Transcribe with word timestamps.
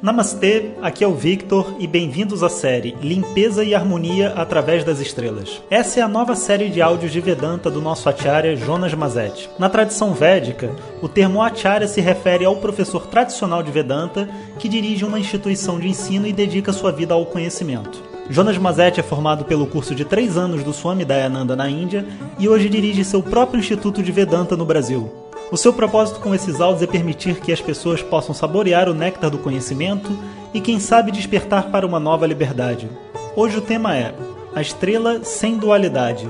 Namastê, 0.00 0.76
aqui 0.80 1.02
é 1.02 1.08
o 1.08 1.14
Victor 1.14 1.74
e 1.80 1.84
bem-vindos 1.84 2.44
à 2.44 2.48
série 2.48 2.96
Limpeza 3.02 3.64
e 3.64 3.74
Harmonia 3.74 4.32
através 4.36 4.84
das 4.84 5.00
Estrelas. 5.00 5.60
Essa 5.68 5.98
é 5.98 6.02
a 6.04 6.08
nova 6.08 6.36
série 6.36 6.68
de 6.68 6.80
áudios 6.80 7.10
de 7.10 7.20
Vedanta 7.20 7.68
do 7.68 7.82
nosso 7.82 8.08
acharya 8.08 8.54
Jonas 8.54 8.94
Mazetti. 8.94 9.50
Na 9.58 9.68
tradição 9.68 10.14
védica, 10.14 10.70
o 11.02 11.08
termo 11.08 11.42
acharya 11.42 11.88
se 11.88 12.00
refere 12.00 12.44
ao 12.44 12.54
professor 12.58 13.08
tradicional 13.08 13.60
de 13.60 13.72
Vedanta 13.72 14.28
que 14.60 14.68
dirige 14.68 15.04
uma 15.04 15.18
instituição 15.18 15.80
de 15.80 15.88
ensino 15.88 16.28
e 16.28 16.32
dedica 16.32 16.72
sua 16.72 16.92
vida 16.92 17.14
ao 17.14 17.26
conhecimento. 17.26 18.00
Jonas 18.30 18.56
Mazetti 18.56 19.00
é 19.00 19.02
formado 19.02 19.46
pelo 19.46 19.66
curso 19.66 19.96
de 19.96 20.04
três 20.04 20.36
anos 20.36 20.62
do 20.62 20.72
Swami 20.72 21.04
Dayananda 21.04 21.56
na 21.56 21.68
Índia 21.68 22.06
e 22.38 22.48
hoje 22.48 22.68
dirige 22.68 23.04
seu 23.04 23.20
próprio 23.20 23.58
Instituto 23.58 24.00
de 24.00 24.12
Vedanta 24.12 24.56
no 24.56 24.64
Brasil. 24.64 25.27
O 25.50 25.56
seu 25.56 25.72
propósito 25.72 26.20
com 26.20 26.34
esses 26.34 26.60
áudios 26.60 26.82
é 26.82 26.86
permitir 26.86 27.40
que 27.40 27.50
as 27.50 27.60
pessoas 27.60 28.02
possam 28.02 28.34
saborear 28.34 28.86
o 28.86 28.92
néctar 28.92 29.30
do 29.30 29.38
conhecimento 29.38 30.10
e, 30.52 30.60
quem 30.60 30.78
sabe, 30.78 31.10
despertar 31.10 31.70
para 31.70 31.86
uma 31.86 31.98
nova 31.98 32.26
liberdade. 32.26 32.86
Hoje 33.34 33.56
o 33.56 33.62
tema 33.62 33.96
é 33.96 34.14
A 34.54 34.60
Estrela 34.60 35.24
Sem 35.24 35.56
Dualidade, 35.56 36.28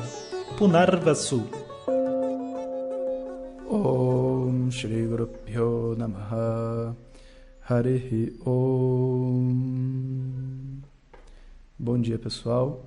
Punarvasu. 0.57 1.45
Om 3.69 4.71
Shri 4.71 5.05
Guru 5.07 5.27
Pyo 5.27 5.97
Namaha 5.99 6.95
Harihi 7.69 8.39
Om 8.47 9.53
Bom 11.77 12.01
dia 12.01 12.21
pessoal. 12.21 12.85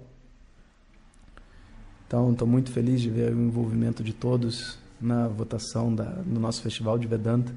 Então, 2.07 2.31
estou 2.31 2.47
muito 2.47 2.71
feliz 2.71 3.01
de 3.01 3.09
ver 3.09 3.33
o 3.33 3.41
envolvimento 3.41 4.01
de 4.01 4.13
todos 4.13 4.80
na 5.01 5.27
votação 5.27 5.93
da, 5.93 6.05
no 6.25 6.39
nosso 6.39 6.61
festival 6.61 6.97
de 6.97 7.07
Vedanta. 7.07 7.51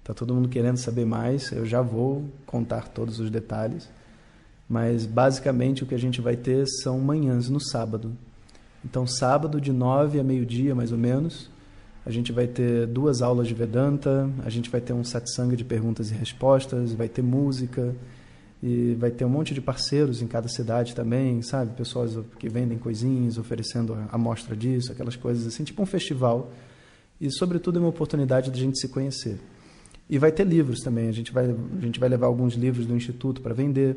Está 0.00 0.12
todo 0.12 0.34
mundo 0.34 0.48
querendo 0.48 0.76
saber 0.76 1.04
mais. 1.04 1.50
Eu 1.52 1.64
já 1.64 1.80
vou 1.80 2.24
contar 2.46 2.88
todos 2.88 3.20
os 3.20 3.30
detalhes. 3.30 3.88
Mas 4.68 5.06
basicamente 5.06 5.82
o 5.82 5.86
que 5.86 5.94
a 5.94 5.98
gente 5.98 6.20
vai 6.20 6.36
ter 6.36 6.66
são 6.66 6.98
manhãs 7.00 7.48
no 7.48 7.60
sábado. 7.60 8.12
Então, 8.84 9.06
sábado 9.06 9.60
de 9.60 9.72
nove 9.72 10.18
a 10.20 10.24
meio-dia, 10.24 10.74
mais 10.74 10.92
ou 10.92 10.98
menos, 10.98 11.50
a 12.04 12.10
gente 12.10 12.32
vai 12.32 12.46
ter 12.46 12.86
duas 12.86 13.20
aulas 13.20 13.46
de 13.46 13.54
Vedanta, 13.54 14.30
a 14.44 14.48
gente 14.48 14.70
vai 14.70 14.80
ter 14.80 14.92
um 14.92 15.04
satsang 15.04 15.54
de 15.54 15.64
perguntas 15.64 16.10
e 16.10 16.14
respostas, 16.14 16.92
vai 16.92 17.08
ter 17.08 17.20
música, 17.20 17.94
e 18.62 18.94
vai 18.94 19.10
ter 19.10 19.24
um 19.24 19.28
monte 19.28 19.54
de 19.54 19.60
parceiros 19.60 20.20
em 20.20 20.26
cada 20.26 20.48
cidade 20.48 20.94
também, 20.94 21.40
sabe? 21.42 21.74
Pessoas 21.74 22.18
que 22.38 22.48
vendem 22.48 22.78
coisinhas, 22.78 23.38
oferecendo 23.38 23.96
amostra 24.12 24.54
disso, 24.54 24.92
aquelas 24.92 25.16
coisas 25.16 25.46
assim, 25.46 25.64
tipo 25.64 25.82
um 25.82 25.86
festival 25.86 26.50
e, 27.20 27.30
sobretudo, 27.30 27.78
é 27.78 27.82
uma 27.82 27.88
oportunidade 27.88 28.50
de 28.50 28.60
a 28.60 28.64
gente 28.64 28.80
se 28.80 28.88
conhecer. 28.88 29.38
E 30.08 30.18
vai 30.18 30.32
ter 30.32 30.44
livros 30.44 30.80
também, 30.80 31.08
a 31.08 31.12
gente 31.12 31.30
vai, 31.30 31.44
a 31.44 31.80
gente 31.80 32.00
vai 32.00 32.08
levar 32.08 32.26
alguns 32.26 32.54
livros 32.54 32.86
do 32.86 32.96
Instituto 32.96 33.40
para 33.40 33.54
vender, 33.54 33.96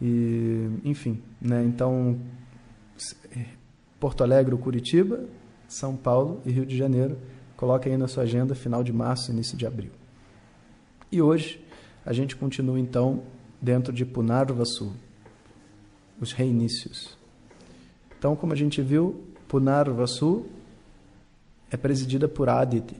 e, 0.00 0.68
enfim. 0.84 1.20
Né? 1.40 1.64
Então, 1.64 2.18
Porto 3.98 4.22
Alegre, 4.22 4.56
Curitiba, 4.56 5.24
São 5.68 5.96
Paulo 5.96 6.40
e 6.44 6.50
Rio 6.50 6.66
de 6.66 6.76
Janeiro, 6.76 7.18
coloque 7.56 7.88
aí 7.88 7.96
na 7.96 8.06
sua 8.06 8.22
agenda, 8.22 8.54
final 8.54 8.84
de 8.84 8.92
março, 8.92 9.32
início 9.32 9.56
de 9.56 9.66
abril. 9.66 9.90
E 11.10 11.20
hoje, 11.20 11.60
a 12.04 12.12
gente 12.12 12.36
continua 12.36 12.78
então 12.78 13.22
dentro 13.60 13.92
de 13.92 14.04
Punarvasu, 14.04 14.92
os 16.20 16.32
reinícios. 16.32 17.16
Então, 18.18 18.36
como 18.36 18.52
a 18.52 18.56
gente 18.56 18.80
viu, 18.80 19.24
Punarvasu 19.48 20.46
é 21.70 21.76
presidida 21.76 22.28
por 22.28 22.48
Aditi. 22.48 22.96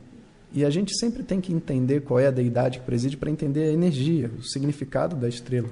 E 0.53 0.65
a 0.65 0.71
gente 0.71 0.97
sempre 0.99 1.23
tem 1.23 1.41
que 1.41 1.53
entender 1.53 2.01
qual 2.01 2.19
é 2.19 2.27
a 2.27 2.31
deidade 2.31 2.79
que 2.79 2.87
preside 2.87 3.17
para 3.17 3.31
entender 3.31 3.65
a 3.65 3.73
energia, 3.73 4.31
o 4.39 4.43
significado 4.43 5.17
da 5.17 5.29
estrela. 5.29 5.69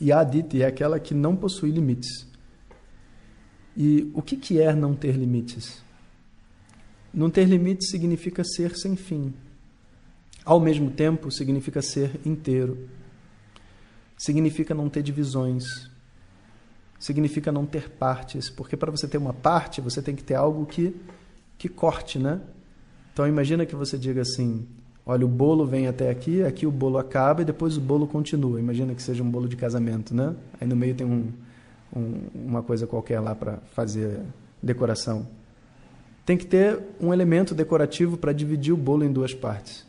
E 0.00 0.12
Aditi 0.12 0.62
é 0.62 0.66
aquela 0.66 0.98
que 0.98 1.14
não 1.14 1.36
possui 1.36 1.70
limites. 1.70 2.26
E 3.76 4.10
o 4.14 4.20
que, 4.20 4.36
que 4.36 4.60
é 4.60 4.74
não 4.74 4.94
ter 4.94 5.12
limites? 5.12 5.82
Não 7.12 7.30
ter 7.30 7.44
limites 7.44 7.90
significa 7.90 8.42
ser 8.44 8.76
sem 8.76 8.96
fim. 8.96 9.32
Ao 10.44 10.60
mesmo 10.60 10.90
tempo, 10.90 11.30
significa 11.30 11.82
ser 11.82 12.20
inteiro. 12.24 12.88
Significa 14.16 14.74
não 14.74 14.88
ter 14.88 15.02
divisões. 15.02 15.64
Significa 16.98 17.50
não 17.50 17.64
ter 17.64 17.88
partes, 17.88 18.50
porque 18.50 18.76
para 18.76 18.90
você 18.90 19.08
ter 19.08 19.16
uma 19.16 19.32
parte, 19.32 19.80
você 19.80 20.02
tem 20.02 20.14
que 20.14 20.22
ter 20.22 20.34
algo 20.34 20.66
que 20.66 20.94
que 21.60 21.68
corte, 21.68 22.18
né? 22.18 22.40
Então 23.12 23.28
imagina 23.28 23.66
que 23.66 23.76
você 23.76 23.98
diga 23.98 24.22
assim: 24.22 24.66
olha, 25.04 25.26
o 25.26 25.28
bolo 25.28 25.66
vem 25.66 25.86
até 25.86 26.08
aqui, 26.08 26.42
aqui 26.42 26.66
o 26.66 26.70
bolo 26.70 26.96
acaba 26.96 27.42
e 27.42 27.44
depois 27.44 27.76
o 27.76 27.80
bolo 27.82 28.06
continua. 28.06 28.58
Imagina 28.58 28.94
que 28.94 29.02
seja 29.02 29.22
um 29.22 29.30
bolo 29.30 29.46
de 29.46 29.56
casamento, 29.56 30.14
né? 30.14 30.34
Aí 30.58 30.66
no 30.66 30.74
meio 30.74 30.94
tem 30.94 31.06
um, 31.06 31.30
um, 31.94 32.22
uma 32.34 32.62
coisa 32.62 32.86
qualquer 32.86 33.20
lá 33.20 33.34
para 33.34 33.58
fazer 33.74 34.22
decoração. 34.62 35.28
Tem 36.24 36.34
que 36.34 36.46
ter 36.46 36.80
um 36.98 37.12
elemento 37.12 37.54
decorativo 37.54 38.16
para 38.16 38.32
dividir 38.32 38.72
o 38.72 38.76
bolo 38.76 39.04
em 39.04 39.12
duas 39.12 39.34
partes. 39.34 39.86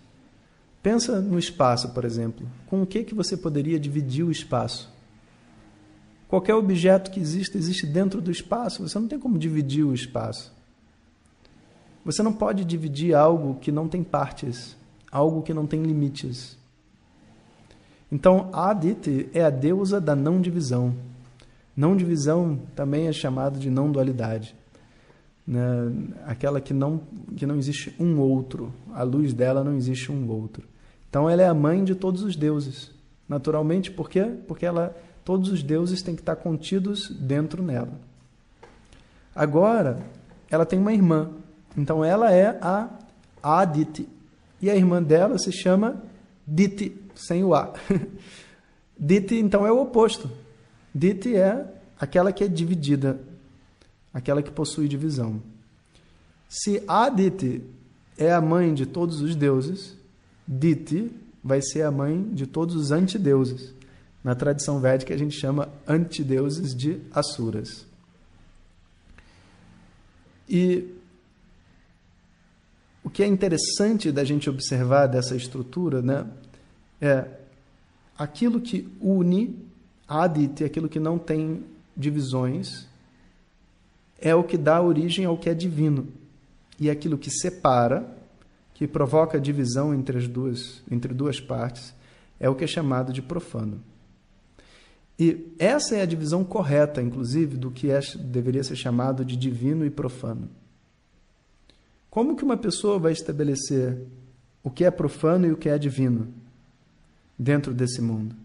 Pensa 0.83 1.21
no 1.21 1.39
espaço, 1.39 1.93
por 1.93 2.03
exemplo. 2.03 2.45
Com 2.67 2.81
o 2.81 2.85
que 2.85 3.05
que 3.05 3.15
você 3.15 3.37
poderia 3.37 3.79
dividir 3.79 4.25
o 4.25 4.31
espaço? 4.31 4.91
Qualquer 6.27 6.55
objeto 6.55 7.11
que 7.11 7.19
exista 7.19 7.57
existe 7.57 7.87
dentro 7.87 8.21
do 8.21 8.29
espaço. 8.29 8.85
Você 8.85 8.99
não 8.99 9.07
tem 9.07 9.17
como 9.17 9.39
dividir 9.39 9.85
o 9.85 9.93
espaço. 9.93 10.59
Você 12.03 12.23
não 12.23 12.33
pode 12.33 12.65
dividir 12.65 13.13
algo 13.13 13.55
que 13.59 13.71
não 13.71 13.87
tem 13.87 14.03
partes, 14.03 14.75
algo 15.11 15.41
que 15.41 15.53
não 15.53 15.67
tem 15.67 15.83
limites. 15.83 16.57
Então, 18.11 18.49
Aditi 18.51 19.29
é 19.33 19.43
a 19.43 19.49
deusa 19.49 20.01
da 20.01 20.15
não 20.15 20.41
divisão. 20.41 20.93
Não 21.75 21.95
divisão 21.95 22.59
também 22.75 23.07
é 23.07 23.13
chamado 23.13 23.57
de 23.57 23.69
não 23.69 23.91
dualidade. 23.91 24.55
Né? 25.47 25.61
Aquela 26.25 26.59
que 26.59 26.73
não, 26.73 27.01
que 27.37 27.45
não 27.45 27.55
existe 27.55 27.95
um 27.99 28.19
outro. 28.19 28.73
A 28.93 29.03
luz 29.03 29.33
dela 29.33 29.63
não 29.63 29.75
existe 29.75 30.11
um 30.11 30.29
outro. 30.29 30.67
Então, 31.09 31.29
ela 31.29 31.41
é 31.41 31.47
a 31.47 31.53
mãe 31.53 31.83
de 31.83 31.95
todos 31.95 32.23
os 32.23 32.35
deuses. 32.35 32.91
Naturalmente, 33.29 33.91
por 33.91 34.09
quê? 34.09 34.25
Porque 34.47 34.65
ela, 34.65 34.95
todos 35.23 35.49
os 35.49 35.63
deuses 35.63 36.01
têm 36.01 36.15
que 36.15 36.21
estar 36.21 36.35
contidos 36.35 37.09
dentro 37.09 37.63
nela. 37.63 37.93
Agora, 39.33 39.99
ela 40.49 40.65
tem 40.65 40.77
uma 40.77 40.91
irmã, 40.91 41.29
então 41.77 42.03
ela 42.03 42.31
é 42.31 42.57
a 42.61 42.89
Aditi. 43.41 44.07
E 44.61 44.69
a 44.69 44.75
irmã 44.75 45.01
dela 45.01 45.37
se 45.37 45.51
chama 45.51 46.01
Diti, 46.45 46.95
sem 47.15 47.43
o 47.43 47.55
A. 47.55 47.73
Diti, 48.97 49.35
então, 49.35 49.65
é 49.65 49.71
o 49.71 49.81
oposto. 49.81 50.29
Diti 50.93 51.35
é 51.35 51.65
aquela 51.99 52.31
que 52.31 52.43
é 52.43 52.47
dividida, 52.47 53.19
aquela 54.13 54.43
que 54.43 54.51
possui 54.51 54.87
divisão. 54.87 55.41
Se 56.47 56.83
Aditi 56.87 57.63
é 58.17 58.31
a 58.31 58.41
mãe 58.41 58.73
de 58.73 58.85
todos 58.85 59.21
os 59.21 59.35
deuses, 59.35 59.95
Diti 60.47 61.11
vai 61.43 61.61
ser 61.61 61.81
a 61.83 61.91
mãe 61.91 62.21
de 62.31 62.45
todos 62.45 62.75
os 62.75 62.91
antideuses. 62.91 63.73
Na 64.23 64.35
tradição 64.35 64.79
védica 64.79 65.13
a 65.13 65.17
gente 65.17 65.35
chama 65.39 65.69
antideuses 65.87 66.75
de 66.75 67.01
Asuras. 67.11 67.87
E 70.47 71.00
que 73.13 73.23
é 73.23 73.27
interessante 73.27 74.11
da 74.11 74.23
gente 74.23 74.49
observar 74.49 75.07
dessa 75.07 75.35
estrutura, 75.35 76.01
né, 76.01 76.25
é 76.99 77.25
aquilo 78.17 78.61
que 78.61 78.87
une 79.01 79.71
Adit, 80.07 80.63
aquilo 80.63 80.89
que 80.89 80.99
não 80.99 81.17
tem 81.17 81.63
divisões, 81.95 82.85
é 84.19 84.35
o 84.35 84.43
que 84.43 84.57
dá 84.57 84.81
origem 84.81 85.23
ao 85.25 85.37
que 85.37 85.49
é 85.49 85.53
divino. 85.53 86.07
E 86.77 86.89
aquilo 86.89 87.17
que 87.17 87.29
separa, 87.29 88.05
que 88.73 88.85
provoca 88.85 89.39
divisão 89.39 89.93
entre 89.93 90.17
as 90.17 90.27
duas, 90.27 90.83
entre 90.91 91.13
duas 91.13 91.39
partes, 91.39 91.93
é 92.39 92.49
o 92.49 92.55
que 92.55 92.65
é 92.65 92.67
chamado 92.67 93.13
de 93.13 93.21
profano. 93.21 93.81
E 95.17 95.53
essa 95.59 95.95
é 95.95 96.01
a 96.01 96.05
divisão 96.05 96.43
correta, 96.43 97.01
inclusive, 97.01 97.55
do 97.55 97.71
que 97.71 97.89
é, 97.89 97.99
deveria 98.19 98.63
ser 98.63 98.75
chamado 98.75 99.23
de 99.23 99.37
divino 99.37 99.85
e 99.85 99.89
profano. 99.89 100.49
Como 102.11 102.35
que 102.35 102.43
uma 102.43 102.57
pessoa 102.57 102.99
vai 102.99 103.13
estabelecer 103.13 103.97
o 104.61 104.69
que 104.69 104.83
é 104.83 104.91
profano 104.91 105.47
e 105.47 105.51
o 105.53 105.55
que 105.55 105.69
é 105.69 105.77
divino 105.77 106.27
dentro 107.39 107.73
desse 107.73 108.01
mundo? 108.01 108.35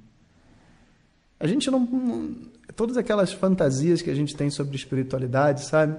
A 1.38 1.48
gente 1.48 1.68
não, 1.68 2.36
todas 2.76 2.96
aquelas 2.96 3.32
fantasias 3.32 4.00
que 4.00 4.08
a 4.08 4.14
gente 4.14 4.36
tem 4.36 4.50
sobre 4.50 4.76
espiritualidade, 4.76 5.64
sabe? 5.64 5.98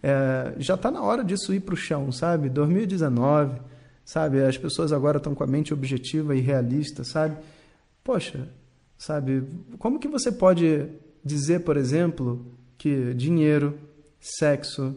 É, 0.00 0.54
já 0.58 0.74
está 0.74 0.88
na 0.88 1.02
hora 1.02 1.24
disso 1.24 1.52
ir 1.52 1.60
para 1.60 1.74
o 1.74 1.76
chão, 1.76 2.12
sabe? 2.12 2.48
2019, 2.48 3.60
sabe? 4.04 4.44
As 4.44 4.56
pessoas 4.56 4.92
agora 4.92 5.16
estão 5.16 5.34
com 5.34 5.42
a 5.42 5.48
mente 5.48 5.74
objetiva 5.74 6.36
e 6.36 6.40
realista, 6.40 7.02
sabe? 7.02 7.36
Poxa, 8.04 8.48
sabe? 8.96 9.42
Como 9.80 9.98
que 9.98 10.06
você 10.06 10.30
pode 10.30 10.86
dizer, 11.24 11.64
por 11.64 11.76
exemplo, 11.76 12.46
que 12.78 13.12
dinheiro, 13.14 13.76
sexo, 14.20 14.94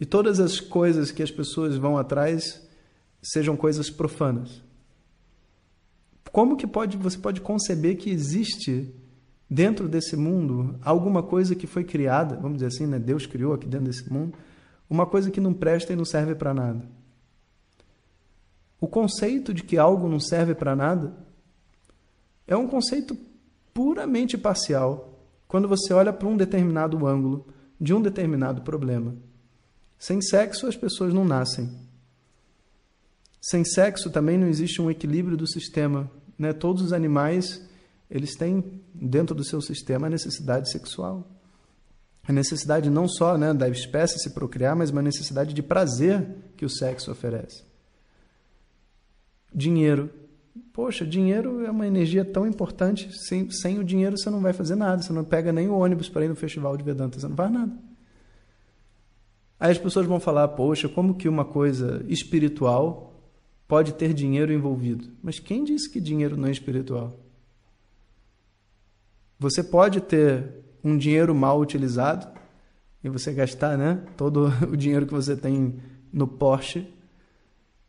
e 0.00 0.06
todas 0.06 0.40
as 0.40 0.58
coisas 0.58 1.12
que 1.12 1.22
as 1.22 1.30
pessoas 1.30 1.76
vão 1.76 1.98
atrás 1.98 2.66
sejam 3.22 3.54
coisas 3.54 3.90
profanas. 3.90 4.62
como 6.32 6.56
que 6.56 6.66
pode 6.66 6.96
você 6.96 7.18
pode 7.18 7.40
conceber 7.40 7.96
que 7.98 8.08
existe 8.08 8.94
dentro 9.48 9.88
desse 9.88 10.16
mundo 10.16 10.78
alguma 10.82 11.22
coisa 11.22 11.54
que 11.54 11.66
foi 11.66 11.84
criada, 11.84 12.36
vamos 12.36 12.58
dizer 12.58 12.68
assim, 12.68 12.86
né? 12.86 12.98
Deus 12.98 13.26
criou 13.26 13.52
aqui 13.52 13.66
dentro 13.66 13.86
desse 13.86 14.10
mundo, 14.10 14.32
uma 14.88 15.04
coisa 15.04 15.30
que 15.30 15.40
não 15.40 15.52
presta 15.52 15.92
e 15.92 15.96
não 15.96 16.04
serve 16.04 16.34
para 16.34 16.54
nada. 16.54 16.88
O 18.80 18.86
conceito 18.86 19.52
de 19.52 19.62
que 19.62 19.76
algo 19.76 20.08
não 20.08 20.20
serve 20.20 20.54
para 20.54 20.74
nada 20.74 21.12
é 22.46 22.56
um 22.56 22.66
conceito 22.66 23.16
puramente 23.74 24.38
parcial 24.38 25.20
quando 25.46 25.68
você 25.68 25.92
olha 25.92 26.12
para 26.12 26.28
um 26.28 26.36
determinado 26.36 27.06
ângulo 27.06 27.46
de 27.78 27.92
um 27.92 28.00
determinado 28.00 28.62
problema. 28.62 29.14
Sem 30.00 30.18
sexo, 30.22 30.66
as 30.66 30.74
pessoas 30.74 31.12
não 31.12 31.26
nascem. 31.26 31.70
Sem 33.38 33.62
sexo 33.66 34.08
também 34.08 34.38
não 34.38 34.48
existe 34.48 34.80
um 34.80 34.90
equilíbrio 34.90 35.36
do 35.36 35.46
sistema. 35.46 36.10
Né? 36.38 36.54
Todos 36.54 36.82
os 36.82 36.92
animais 36.94 37.68
eles 38.10 38.34
têm 38.34 38.80
dentro 38.94 39.34
do 39.34 39.44
seu 39.44 39.60
sistema 39.60 40.06
a 40.06 40.10
necessidade 40.10 40.70
sexual. 40.70 41.30
A 42.26 42.32
necessidade 42.32 42.88
não 42.88 43.06
só 43.06 43.36
né, 43.36 43.52
da 43.52 43.68
espécie 43.68 44.18
se 44.18 44.30
procriar, 44.30 44.74
mas 44.74 44.88
uma 44.88 45.02
necessidade 45.02 45.52
de 45.52 45.62
prazer 45.62 46.26
que 46.56 46.64
o 46.64 46.70
sexo 46.70 47.12
oferece. 47.12 47.62
Dinheiro. 49.54 50.08
Poxa, 50.72 51.04
dinheiro 51.04 51.64
é 51.66 51.70
uma 51.70 51.86
energia 51.86 52.24
tão 52.24 52.46
importante. 52.46 53.10
Sem, 53.12 53.50
sem 53.50 53.78
o 53.78 53.84
dinheiro 53.84 54.16
você 54.16 54.30
não 54.30 54.40
vai 54.40 54.54
fazer 54.54 54.76
nada. 54.76 55.02
Você 55.02 55.12
não 55.12 55.24
pega 55.24 55.52
nem 55.52 55.68
o 55.68 55.74
ônibus 55.74 56.08
para 56.08 56.24
ir 56.24 56.28
no 56.28 56.36
festival 56.36 56.74
de 56.74 56.82
Vedanta. 56.82 57.20
Você 57.20 57.28
não 57.28 57.36
faz 57.36 57.52
nada. 57.52 57.90
Aí 59.60 59.70
as 59.70 59.78
pessoas 59.78 60.06
vão 60.06 60.18
falar: 60.18 60.48
Poxa, 60.48 60.88
como 60.88 61.14
que 61.14 61.28
uma 61.28 61.44
coisa 61.44 62.02
espiritual 62.08 63.12
pode 63.68 63.92
ter 63.92 64.14
dinheiro 64.14 64.50
envolvido? 64.50 65.10
Mas 65.22 65.38
quem 65.38 65.62
disse 65.62 65.90
que 65.90 66.00
dinheiro 66.00 66.34
não 66.36 66.48
é 66.48 66.50
espiritual? 66.50 67.20
Você 69.38 69.62
pode 69.62 70.00
ter 70.00 70.64
um 70.82 70.96
dinheiro 70.96 71.34
mal 71.34 71.60
utilizado 71.60 72.26
e 73.04 73.08
você 73.08 73.32
gastar 73.32 73.76
né, 73.76 74.02
todo 74.16 74.50
o 74.70 74.76
dinheiro 74.76 75.06
que 75.06 75.12
você 75.12 75.36
tem 75.36 75.78
no 76.10 76.26
Porsche, 76.26 76.88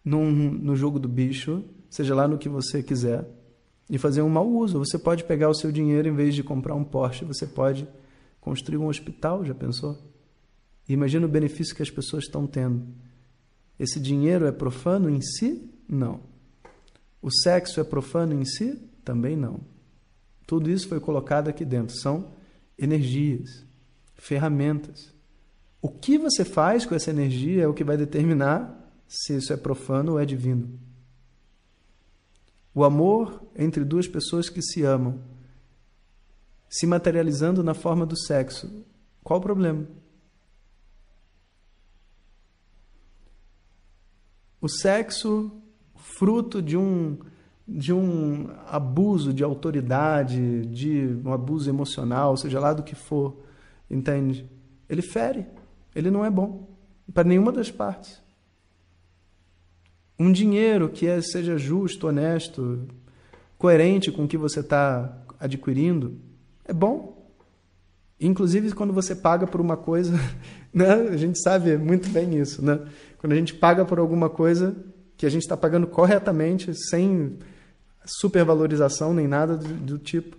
num, 0.03 0.29
no 0.29 0.75
jogo 0.75 0.99
do 0.99 1.07
bicho, 1.07 1.63
seja 1.89 2.13
lá 2.13 2.27
no 2.27 2.37
que 2.37 2.49
você 2.49 2.83
quiser, 2.83 3.25
e 3.89 3.97
fazer 3.97 4.21
um 4.21 4.29
mau 4.29 4.47
uso. 4.47 4.79
Você 4.79 4.97
pode 4.97 5.23
pegar 5.23 5.49
o 5.49 5.53
seu 5.53 5.71
dinheiro, 5.71 6.07
em 6.07 6.15
vez 6.15 6.35
de 6.35 6.43
comprar 6.43 6.75
um 6.75 6.83
Porsche, 6.83 7.25
você 7.25 7.47
pode 7.47 7.87
construir 8.39 8.77
um 8.77 8.87
hospital, 8.87 9.43
já 9.43 9.53
pensou? 9.53 10.10
Imagina 10.87 11.25
o 11.25 11.29
benefício 11.29 11.75
que 11.75 11.81
as 11.81 11.89
pessoas 11.89 12.25
estão 12.25 12.45
tendo. 12.45 12.85
Esse 13.79 13.99
dinheiro 13.99 14.45
é 14.45 14.51
profano 14.51 15.09
em 15.09 15.21
si? 15.21 15.69
Não. 15.87 16.21
O 17.21 17.31
sexo 17.31 17.79
é 17.79 17.83
profano 17.83 18.33
em 18.33 18.45
si? 18.45 18.79
Também 19.03 19.35
não. 19.35 19.61
Tudo 20.45 20.69
isso 20.69 20.87
foi 20.87 20.99
colocado 20.99 21.47
aqui 21.47 21.63
dentro. 21.63 21.95
São 21.95 22.31
energias, 22.77 23.65
ferramentas. 24.15 25.13
O 25.81 25.89
que 25.89 26.17
você 26.17 26.45
faz 26.45 26.85
com 26.85 26.93
essa 26.93 27.09
energia 27.09 27.63
é 27.63 27.67
o 27.67 27.73
que 27.73 27.83
vai 27.83 27.97
determinar 27.97 28.77
se 29.07 29.35
isso 29.35 29.51
é 29.51 29.57
profano 29.57 30.13
ou 30.13 30.19
é 30.19 30.25
divino. 30.25 30.79
O 32.73 32.83
amor 32.83 33.43
entre 33.55 33.83
duas 33.83 34.07
pessoas 34.07 34.49
que 34.49 34.61
se 34.61 34.83
amam, 34.83 35.19
se 36.69 36.87
materializando 36.87 37.63
na 37.63 37.73
forma 37.73 38.05
do 38.05 38.17
sexo. 38.17 38.85
Qual 39.23 39.39
o 39.39 39.43
problema? 39.43 39.85
O 44.61 44.69
sexo, 44.69 45.51
fruto 45.95 46.61
de 46.61 46.77
um, 46.77 47.17
de 47.67 47.91
um 47.91 48.47
abuso 48.67 49.33
de 49.33 49.43
autoridade, 49.43 50.65
de 50.67 51.19
um 51.25 51.33
abuso 51.33 51.69
emocional, 51.69 52.37
seja 52.37 52.59
lá 52.59 52.71
do 52.71 52.83
que 52.83 52.95
for, 52.95 53.35
entende? 53.89 54.47
Ele 54.87 55.01
fere, 55.01 55.47
ele 55.95 56.11
não 56.11 56.23
é 56.23 56.29
bom 56.29 56.69
para 57.13 57.27
nenhuma 57.27 57.51
das 57.51 57.69
partes. 57.71 58.21
Um 60.17 60.31
dinheiro 60.31 60.89
que 60.89 61.07
é, 61.07 61.21
seja 61.21 61.57
justo, 61.57 62.07
honesto, 62.07 62.87
coerente 63.57 64.11
com 64.11 64.25
o 64.25 64.27
que 64.27 64.37
você 64.37 64.59
está 64.59 65.17
adquirindo, 65.39 66.19
é 66.63 66.73
bom. 66.73 67.19
Inclusive 68.19 68.71
quando 68.73 68.93
você 68.93 69.15
paga 69.15 69.47
por 69.47 69.59
uma 69.59 69.75
coisa, 69.75 70.13
né? 70.71 70.93
a 70.93 71.17
gente 71.17 71.41
sabe 71.41 71.75
muito 71.77 72.07
bem 72.09 72.37
isso, 72.39 72.63
né? 72.63 72.79
Quando 73.21 73.33
a 73.33 73.35
gente 73.35 73.53
paga 73.53 73.85
por 73.85 73.99
alguma 73.99 74.31
coisa 74.31 74.75
que 75.15 75.27
a 75.27 75.29
gente 75.29 75.43
está 75.43 75.55
pagando 75.55 75.85
corretamente, 75.85 76.73
sem 76.73 77.37
supervalorização 78.03 79.13
nem 79.13 79.27
nada 79.27 79.55
do, 79.55 79.67
do 79.75 79.99
tipo, 79.99 80.35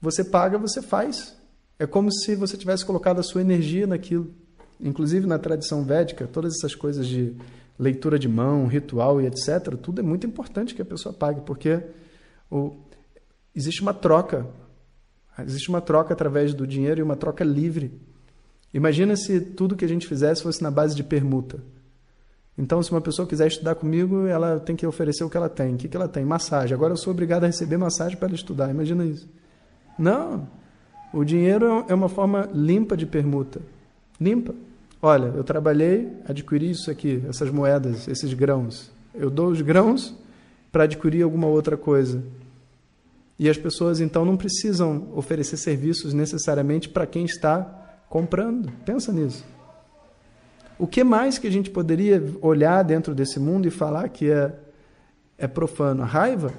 você 0.00 0.22
paga, 0.22 0.56
você 0.56 0.80
faz. 0.80 1.36
É 1.80 1.88
como 1.88 2.12
se 2.12 2.36
você 2.36 2.56
tivesse 2.56 2.86
colocado 2.86 3.18
a 3.18 3.24
sua 3.24 3.40
energia 3.40 3.88
naquilo. 3.88 4.32
Inclusive 4.80 5.26
na 5.26 5.36
tradição 5.36 5.82
védica, 5.82 6.28
todas 6.28 6.54
essas 6.54 6.76
coisas 6.76 7.08
de 7.08 7.34
leitura 7.76 8.20
de 8.20 8.28
mão, 8.28 8.68
ritual 8.68 9.20
e 9.20 9.26
etc., 9.26 9.76
tudo 9.82 10.00
é 10.00 10.04
muito 10.04 10.24
importante 10.24 10.76
que 10.76 10.82
a 10.82 10.84
pessoa 10.84 11.12
pague, 11.12 11.40
porque 11.40 11.82
o, 12.48 12.76
existe 13.52 13.82
uma 13.82 13.92
troca. 13.92 14.46
Existe 15.40 15.68
uma 15.68 15.80
troca 15.80 16.14
através 16.14 16.54
do 16.54 16.68
dinheiro 16.68 17.00
e 17.00 17.02
uma 17.02 17.16
troca 17.16 17.42
livre. 17.42 18.00
Imagina 18.72 19.16
se 19.16 19.40
tudo 19.40 19.74
que 19.74 19.84
a 19.84 19.88
gente 19.88 20.06
fizesse 20.06 20.40
fosse 20.40 20.62
na 20.62 20.70
base 20.70 20.94
de 20.94 21.02
permuta. 21.02 21.58
Então, 22.60 22.82
se 22.82 22.90
uma 22.90 23.00
pessoa 23.00 23.26
quiser 23.26 23.46
estudar 23.46 23.74
comigo, 23.74 24.26
ela 24.26 24.60
tem 24.60 24.76
que 24.76 24.86
oferecer 24.86 25.24
o 25.24 25.30
que 25.30 25.36
ela 25.36 25.48
tem. 25.48 25.74
O 25.74 25.78
que, 25.78 25.88
que 25.88 25.96
ela 25.96 26.06
tem? 26.06 26.26
Massagem. 26.26 26.74
Agora 26.74 26.92
eu 26.92 26.96
sou 26.98 27.10
obrigado 27.10 27.44
a 27.44 27.46
receber 27.46 27.78
massagem 27.78 28.18
para 28.18 28.28
ela 28.28 28.34
estudar. 28.34 28.68
Imagina 28.68 29.02
isso. 29.02 29.26
Não. 29.98 30.46
O 31.10 31.24
dinheiro 31.24 31.86
é 31.88 31.94
uma 31.94 32.10
forma 32.10 32.50
limpa 32.52 32.98
de 32.98 33.06
permuta. 33.06 33.62
Limpa. 34.20 34.54
Olha, 35.00 35.32
eu 35.34 35.42
trabalhei, 35.42 36.12
adquiri 36.28 36.70
isso 36.70 36.90
aqui, 36.90 37.24
essas 37.26 37.50
moedas, 37.50 38.06
esses 38.06 38.34
grãos. 38.34 38.92
Eu 39.14 39.30
dou 39.30 39.48
os 39.48 39.62
grãos 39.62 40.14
para 40.70 40.84
adquirir 40.84 41.22
alguma 41.22 41.46
outra 41.46 41.78
coisa. 41.78 42.22
E 43.38 43.48
as 43.48 43.56
pessoas 43.56 44.02
então 44.02 44.22
não 44.22 44.36
precisam 44.36 45.08
oferecer 45.16 45.56
serviços 45.56 46.12
necessariamente 46.12 46.90
para 46.90 47.06
quem 47.06 47.24
está 47.24 48.02
comprando. 48.06 48.70
Pensa 48.84 49.10
nisso. 49.10 49.46
O 50.80 50.86
que 50.86 51.04
mais 51.04 51.36
que 51.36 51.46
a 51.46 51.52
gente 51.52 51.68
poderia 51.68 52.24
olhar 52.40 52.82
dentro 52.82 53.14
desse 53.14 53.38
mundo 53.38 53.68
e 53.68 53.70
falar 53.70 54.08
que 54.08 54.30
é, 54.30 54.50
é 55.36 55.46
profano? 55.46 56.02
A 56.02 56.06
raiva? 56.06 56.54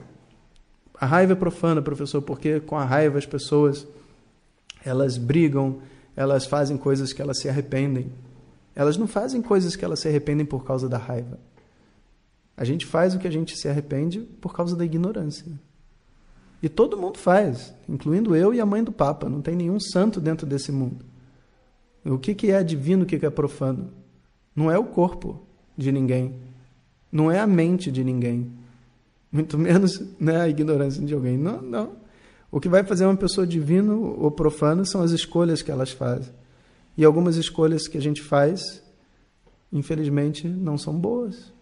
A 0.93 1.07
raiva 1.07 1.33
é 1.33 1.35
profana, 1.35 1.81
professor, 1.81 2.21
porque 2.21 2.59
com 2.59 2.77
a 2.77 2.85
raiva 2.85 3.17
as 3.17 3.25
pessoas 3.25 3.87
elas 4.85 5.17
brigam, 5.17 5.79
elas 6.15 6.45
fazem 6.45 6.77
coisas 6.77 7.11
que 7.11 7.19
elas 7.19 7.39
se 7.39 7.49
arrependem. 7.49 8.11
Elas 8.75 8.95
não 8.95 9.07
fazem 9.07 9.41
coisas 9.41 9.75
que 9.75 9.83
elas 9.83 9.99
se 9.99 10.07
arrependem 10.07 10.45
por 10.45 10.63
causa 10.63 10.87
da 10.87 10.99
raiva. 10.99 11.39
A 12.55 12.63
gente 12.63 12.85
faz 12.85 13.15
o 13.15 13.19
que 13.19 13.27
a 13.27 13.31
gente 13.31 13.57
se 13.57 13.67
arrepende 13.67 14.19
por 14.39 14.53
causa 14.53 14.75
da 14.75 14.85
ignorância. 14.85 15.47
E 16.61 16.69
todo 16.69 16.95
mundo 16.95 17.17
faz, 17.17 17.73
incluindo 17.89 18.35
eu 18.35 18.53
e 18.53 18.61
a 18.61 18.67
mãe 18.67 18.83
do 18.83 18.91
Papa. 18.91 19.27
Não 19.27 19.41
tem 19.41 19.55
nenhum 19.55 19.79
santo 19.79 20.21
dentro 20.21 20.45
desse 20.45 20.71
mundo. 20.71 21.03
O 22.05 22.19
que, 22.19 22.35
que 22.35 22.51
é 22.51 22.63
divino, 22.63 23.01
o 23.01 23.05
que, 23.07 23.17
que 23.17 23.25
é 23.25 23.29
profano? 23.31 23.99
Não 24.55 24.69
é 24.69 24.77
o 24.77 24.85
corpo 24.85 25.41
de 25.77 25.91
ninguém. 25.91 26.35
Não 27.11 27.31
é 27.31 27.39
a 27.39 27.47
mente 27.47 27.91
de 27.91 28.03
ninguém. 28.03 28.51
Muito 29.31 29.57
menos 29.59 30.01
né, 30.19 30.41
a 30.41 30.49
ignorância 30.49 31.03
de 31.03 31.13
alguém. 31.13 31.37
Não, 31.37 31.61
não. 31.61 32.01
O 32.51 32.59
que 32.59 32.67
vai 32.67 32.83
fazer 32.83 33.05
uma 33.05 33.15
pessoa 33.15 33.47
divino 33.47 34.15
ou 34.19 34.29
profana 34.29 34.83
são 34.83 35.01
as 35.01 35.11
escolhas 35.11 35.61
que 35.61 35.71
elas 35.71 35.91
fazem. 35.91 36.33
E 36.97 37.05
algumas 37.05 37.37
escolhas 37.37 37.87
que 37.87 37.97
a 37.97 38.01
gente 38.01 38.21
faz, 38.21 38.83
infelizmente, 39.71 40.47
não 40.47 40.77
são 40.77 40.93
boas. 40.93 41.53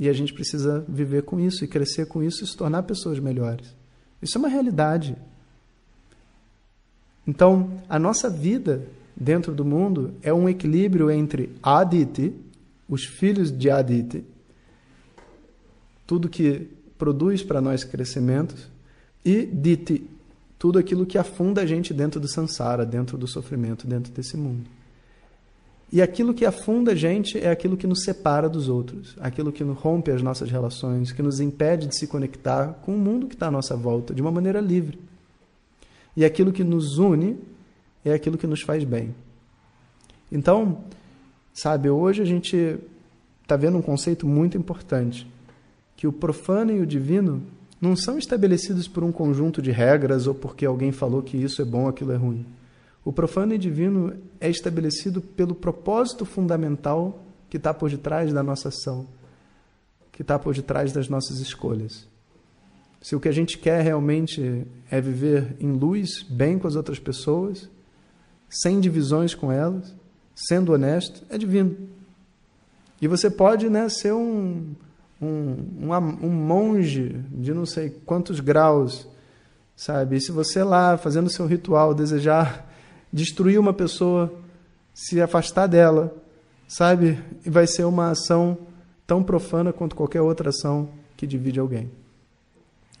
E 0.00 0.08
a 0.08 0.12
gente 0.12 0.32
precisa 0.32 0.84
viver 0.88 1.24
com 1.24 1.38
isso 1.38 1.62
e 1.64 1.68
crescer 1.68 2.06
com 2.06 2.22
isso 2.22 2.42
e 2.42 2.46
se 2.46 2.56
tornar 2.56 2.84
pessoas 2.84 3.18
melhores. 3.18 3.76
Isso 4.22 4.38
é 4.38 4.40
uma 4.40 4.48
realidade. 4.48 5.16
Então, 7.26 7.82
a 7.88 7.98
nossa 7.98 8.30
vida 8.30 8.88
dentro 9.22 9.54
do 9.54 9.64
mundo 9.64 10.14
é 10.22 10.32
um 10.32 10.48
equilíbrio 10.48 11.10
entre 11.10 11.50
Aditi, 11.62 12.34
os 12.88 13.04
filhos 13.04 13.50
de 13.50 13.70
Aditi, 13.70 14.24
tudo 16.06 16.28
que 16.28 16.68
produz 16.98 17.42
para 17.42 17.60
nós 17.60 17.84
crescimento, 17.84 18.54
e 19.24 19.46
Diti, 19.46 20.04
tudo 20.58 20.78
aquilo 20.78 21.06
que 21.06 21.16
afunda 21.16 21.62
a 21.62 21.66
gente 21.66 21.94
dentro 21.94 22.20
do 22.20 22.28
samsara, 22.28 22.84
dentro 22.84 23.16
do 23.16 23.26
sofrimento, 23.26 23.86
dentro 23.86 24.12
desse 24.12 24.36
mundo. 24.36 24.68
E 25.92 26.00
aquilo 26.00 26.32
que 26.32 26.46
afunda 26.46 26.92
a 26.92 26.94
gente 26.94 27.38
é 27.38 27.50
aquilo 27.50 27.76
que 27.76 27.86
nos 27.86 28.02
separa 28.02 28.48
dos 28.48 28.68
outros, 28.68 29.14
aquilo 29.20 29.52
que 29.52 29.62
rompe 29.62 30.10
as 30.10 30.22
nossas 30.22 30.50
relações, 30.50 31.12
que 31.12 31.22
nos 31.22 31.38
impede 31.38 31.86
de 31.86 31.96
se 31.96 32.06
conectar 32.06 32.74
com 32.82 32.94
o 32.94 32.98
mundo 32.98 33.26
que 33.26 33.34
está 33.34 33.48
à 33.48 33.50
nossa 33.50 33.76
volta 33.76 34.14
de 34.14 34.22
uma 34.22 34.30
maneira 34.30 34.60
livre. 34.60 34.98
E 36.16 36.24
aquilo 36.24 36.52
que 36.52 36.64
nos 36.64 36.98
une 36.98 37.36
é 38.04 38.14
aquilo 38.14 38.38
que 38.38 38.46
nos 38.46 38.62
faz 38.62 38.84
bem. 38.84 39.14
Então, 40.30 40.84
sabe, 41.52 41.90
hoje 41.90 42.22
a 42.22 42.24
gente 42.24 42.78
está 43.42 43.56
vendo 43.56 43.76
um 43.76 43.82
conceito 43.82 44.26
muito 44.26 44.56
importante, 44.56 45.26
que 45.96 46.06
o 46.06 46.12
profano 46.12 46.72
e 46.72 46.80
o 46.80 46.86
divino 46.86 47.42
não 47.80 47.96
são 47.96 48.16
estabelecidos 48.16 48.86
por 48.86 49.02
um 49.02 49.12
conjunto 49.12 49.60
de 49.60 49.70
regras 49.70 50.26
ou 50.26 50.34
porque 50.34 50.64
alguém 50.64 50.92
falou 50.92 51.22
que 51.22 51.36
isso 51.36 51.60
é 51.60 51.64
bom, 51.64 51.88
aquilo 51.88 52.12
é 52.12 52.16
ruim. 52.16 52.46
O 53.04 53.12
profano 53.12 53.52
e 53.52 53.58
divino 53.58 54.14
é 54.40 54.48
estabelecido 54.48 55.20
pelo 55.20 55.54
propósito 55.54 56.24
fundamental 56.24 57.24
que 57.50 57.56
está 57.56 57.74
por 57.74 57.90
detrás 57.90 58.32
da 58.32 58.42
nossa 58.42 58.68
ação, 58.68 59.06
que 60.12 60.22
está 60.22 60.38
por 60.38 60.54
detrás 60.54 60.92
das 60.92 61.08
nossas 61.08 61.40
escolhas. 61.40 62.06
Se 63.00 63.16
o 63.16 63.20
que 63.20 63.28
a 63.28 63.32
gente 63.32 63.58
quer 63.58 63.82
realmente 63.82 64.64
é 64.88 65.00
viver 65.00 65.56
em 65.58 65.72
luz, 65.72 66.22
bem 66.22 66.58
com 66.58 66.68
as 66.68 66.76
outras 66.76 67.00
pessoas, 67.00 67.68
sem 68.52 68.78
divisões 68.80 69.34
com 69.34 69.50
elas, 69.50 69.94
sendo 70.34 70.72
honesto, 70.74 71.24
é 71.30 71.38
divino. 71.38 71.74
E 73.00 73.08
você 73.08 73.30
pode 73.30 73.70
né, 73.70 73.88
ser 73.88 74.12
um, 74.12 74.74
um, 75.20 75.56
um, 75.80 75.94
um 76.22 76.30
monge 76.30 77.24
de 77.30 77.54
não 77.54 77.64
sei 77.64 77.88
quantos 78.04 78.40
graus, 78.40 79.08
sabe? 79.74 80.16
E 80.16 80.20
se 80.20 80.30
você 80.30 80.62
lá, 80.62 80.98
fazendo 80.98 81.30
seu 81.30 81.46
ritual, 81.46 81.94
desejar 81.94 82.70
destruir 83.10 83.58
uma 83.58 83.72
pessoa, 83.72 84.32
se 84.94 85.20
afastar 85.20 85.66
dela, 85.66 86.14
sabe? 86.68 87.18
E 87.44 87.50
vai 87.50 87.66
ser 87.66 87.84
uma 87.84 88.10
ação 88.10 88.58
tão 89.06 89.22
profana 89.22 89.72
quanto 89.72 89.96
qualquer 89.96 90.20
outra 90.20 90.50
ação 90.50 90.90
que 91.16 91.26
divide 91.26 91.58
alguém. 91.58 91.90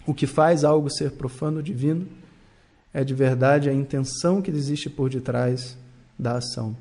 O 0.06 0.14
que 0.14 0.26
faz 0.26 0.64
algo 0.64 0.90
ser 0.90 1.12
profano 1.12 1.62
divino 1.62 2.08
é 2.92 3.02
de 3.02 3.14
verdade 3.14 3.68
a 3.68 3.72
intenção 3.72 4.42
que 4.42 4.50
existe 4.50 4.90
por 4.90 5.08
detrás 5.08 5.76
da 6.18 6.36
ação. 6.36 6.76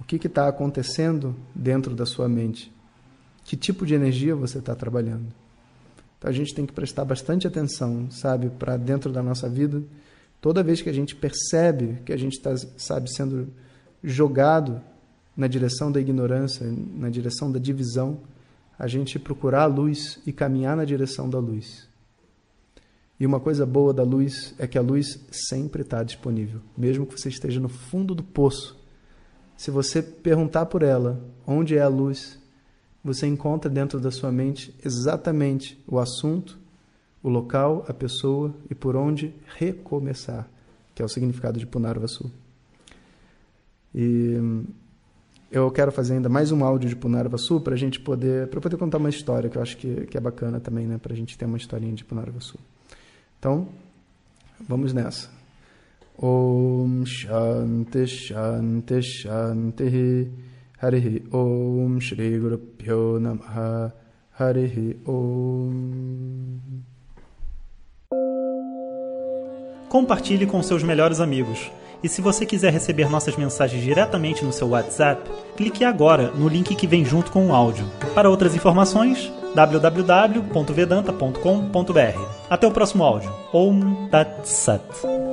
O 0.00 0.04
que 0.04 0.16
está 0.16 0.48
acontecendo 0.48 1.36
dentro 1.54 1.94
da 1.94 2.06
sua 2.06 2.28
mente? 2.28 2.72
Que 3.44 3.56
tipo 3.56 3.84
de 3.84 3.94
energia 3.94 4.34
você 4.34 4.58
está 4.58 4.74
trabalhando? 4.74 5.26
Então 6.18 6.30
a 6.30 6.32
gente 6.32 6.54
tem 6.54 6.66
que 6.66 6.72
prestar 6.72 7.04
bastante 7.04 7.46
atenção, 7.46 8.10
sabe, 8.10 8.48
para 8.50 8.76
dentro 8.76 9.12
da 9.12 9.22
nossa 9.22 9.48
vida. 9.48 9.82
Toda 10.40 10.62
vez 10.62 10.80
que 10.80 10.88
a 10.88 10.92
gente 10.92 11.14
percebe 11.14 12.00
que 12.04 12.12
a 12.12 12.16
gente 12.16 12.34
está, 12.34 12.56
sabe, 12.76 13.10
sendo 13.12 13.48
jogado 14.02 14.80
na 15.36 15.46
direção 15.46 15.90
da 15.90 16.00
ignorância, 16.00 16.66
na 16.66 17.08
direção 17.10 17.50
da 17.50 17.58
divisão, 17.58 18.20
a 18.78 18.86
gente 18.86 19.18
procurar 19.18 19.62
a 19.62 19.66
luz 19.66 20.20
e 20.26 20.32
caminhar 20.32 20.76
na 20.76 20.84
direção 20.84 21.28
da 21.28 21.38
luz. 21.38 21.87
E 23.20 23.26
uma 23.26 23.40
coisa 23.40 23.66
boa 23.66 23.92
da 23.92 24.04
luz 24.04 24.54
é 24.58 24.66
que 24.66 24.78
a 24.78 24.82
luz 24.82 25.18
sempre 25.30 25.82
está 25.82 26.02
disponível, 26.04 26.60
mesmo 26.76 27.04
que 27.04 27.18
você 27.18 27.28
esteja 27.28 27.58
no 27.58 27.68
fundo 27.68 28.14
do 28.14 28.22
poço. 28.22 28.78
Se 29.56 29.72
você 29.72 30.00
perguntar 30.00 30.66
por 30.66 30.84
ela 30.84 31.20
onde 31.44 31.76
é 31.76 31.82
a 31.82 31.88
luz, 31.88 32.38
você 33.02 33.26
encontra 33.26 33.68
dentro 33.68 33.98
da 33.98 34.12
sua 34.12 34.30
mente 34.30 34.72
exatamente 34.84 35.82
o 35.86 35.98
assunto, 35.98 36.58
o 37.20 37.28
local, 37.28 37.84
a 37.88 37.92
pessoa 37.92 38.54
e 38.70 38.74
por 38.74 38.94
onde 38.94 39.34
recomeçar, 39.56 40.48
que 40.94 41.02
é 41.02 41.04
o 41.04 41.08
significado 41.08 41.58
de 41.58 41.66
Punarvasu. 41.66 42.30
E 43.92 44.36
eu 45.50 45.68
quero 45.72 45.90
fazer 45.90 46.14
ainda 46.14 46.28
mais 46.28 46.52
um 46.52 46.62
áudio 46.62 46.88
de 46.88 46.94
Punarvasu 46.94 47.60
para 47.60 47.74
a 47.74 47.78
gente 47.78 47.98
poder, 47.98 48.46
para 48.46 48.60
poder 48.60 48.76
contar 48.76 48.98
uma 48.98 49.08
história 49.08 49.50
que 49.50 49.58
eu 49.58 49.62
acho 49.62 49.76
que, 49.76 50.06
que 50.06 50.16
é 50.16 50.20
bacana 50.20 50.60
também, 50.60 50.86
né, 50.86 50.98
para 50.98 51.12
a 51.12 51.16
gente 51.16 51.36
ter 51.36 51.46
uma 51.46 51.56
historinha 51.56 51.94
de 51.94 52.04
Punarvasu. 52.04 52.56
Então, 53.38 53.68
vamos 54.68 54.92
nessa. 54.92 55.30
Om 56.20 57.04
Shanti 57.06 58.06
Shanti 58.08 59.00
Shanti 59.00 60.28
Harihi 60.82 61.22
Om 61.32 62.00
Shri 62.00 62.36
Guru 62.40 62.58
Pyo 62.58 63.20
Namaha 63.20 63.92
Harihi 64.36 64.98
Om 65.06 66.58
Compartilhe 69.88 70.44
com 70.44 70.60
seus 70.60 70.82
melhores 70.82 71.20
amigos. 71.20 71.70
E 72.02 72.08
se 72.08 72.20
você 72.20 72.44
quiser 72.44 72.72
receber 72.72 73.08
nossas 73.08 73.36
mensagens 73.36 73.82
diretamente 73.82 74.44
no 74.44 74.52
seu 74.52 74.68
WhatsApp, 74.68 75.28
clique 75.56 75.84
agora 75.84 76.32
no 76.32 76.48
link 76.48 76.74
que 76.74 76.86
vem 76.86 77.04
junto 77.04 77.30
com 77.30 77.48
o 77.48 77.54
áudio. 77.54 77.86
Para 78.14 78.28
outras 78.28 78.54
informações, 78.54 79.32
www.vedanta.com.br. 79.54 82.20
Até 82.50 82.66
o 82.66 82.70
próximo 82.70 83.04
áudio. 83.04 83.30
Om 83.52 84.08
Tat 84.08 84.44
Sat. 84.44 85.27